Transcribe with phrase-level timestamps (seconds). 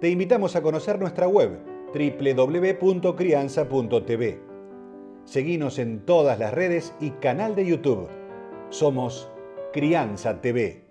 [0.00, 1.58] Te invitamos a conocer nuestra web
[1.92, 4.40] www.crianza.tv.
[5.24, 8.08] Seguinos en todas las redes y canal de YouTube.
[8.70, 9.28] Somos
[9.72, 10.84] Crianza TV.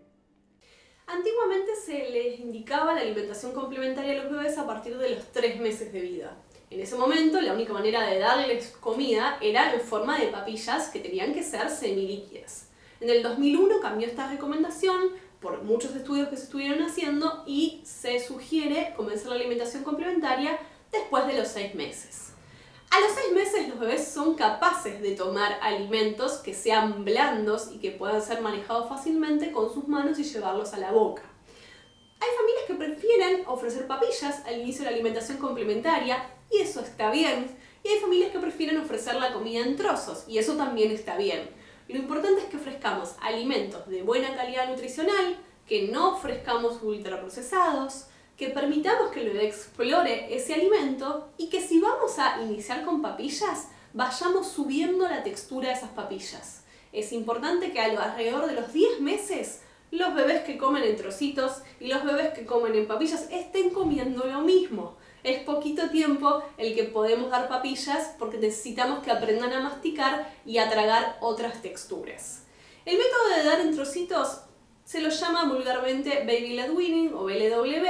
[1.06, 5.58] Antiguamente se les indicaba la alimentación complementaria a los bebés a partir de los tres
[5.62, 6.38] meses de vida.
[6.70, 11.00] En ese momento la única manera de darles comida era en forma de papillas que
[11.00, 12.68] tenían que ser semilíquidas.
[13.00, 15.00] En el 2001 cambió esta recomendación
[15.48, 20.60] por muchos estudios que se estuvieron haciendo y se sugiere comenzar la alimentación complementaria
[20.92, 22.34] después de los seis meses.
[22.90, 27.78] A los seis meses los bebés son capaces de tomar alimentos que sean blandos y
[27.78, 31.22] que puedan ser manejados fácilmente con sus manos y llevarlos a la boca.
[32.20, 37.10] Hay familias que prefieren ofrecer papillas al inicio de la alimentación complementaria y eso está
[37.10, 37.56] bien.
[37.86, 41.50] Y hay familias que prefieren ofrecer la comida en trozos y eso también está bien.
[41.88, 48.50] Lo importante es que ofrezcamos alimentos de buena calidad nutricional, que no ofrezcamos ultraprocesados, que
[48.50, 53.70] permitamos que el bebé explore ese alimento y que si vamos a iniciar con papillas,
[53.94, 56.64] vayamos subiendo la textura de esas papillas.
[56.92, 61.88] Es importante que alrededor de los 10 meses los bebés que comen en trocitos y
[61.88, 64.97] los bebés que comen en papillas estén comiendo lo mismo.
[65.24, 70.60] Es poquito tiempo el que podemos dar papillas porque necesitamos que aprendan a masticar y
[70.60, 72.44] a tragar otras texturas.
[72.86, 74.42] El método de dar en trocitos
[74.86, 77.86] se lo llama vulgarmente Baby Led Weaning o BLW.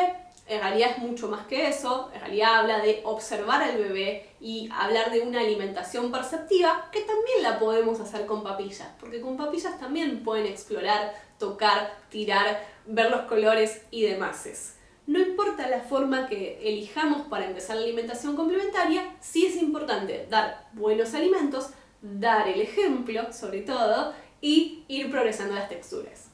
[0.47, 4.69] En realidad es mucho más que eso, en realidad habla de observar al bebé y
[4.71, 9.77] hablar de una alimentación perceptiva que también la podemos hacer con papillas, porque con papillas
[9.77, 14.76] también pueden explorar, tocar, tirar, ver los colores y demás.
[15.07, 20.67] No importa la forma que elijamos para empezar la alimentación complementaria, sí es importante dar
[20.73, 21.69] buenos alimentos,
[22.01, 26.29] dar el ejemplo sobre todo y ir progresando las texturas.